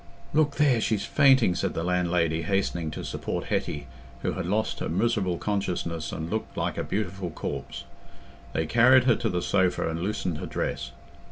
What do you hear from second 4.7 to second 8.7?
her miserable consciousness and looked like a beautiful corpse. They